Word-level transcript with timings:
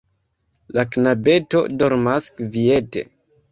La 0.77 0.85
knabeto 0.95 1.63
dormas 1.83 2.33
kviete. 2.43 3.07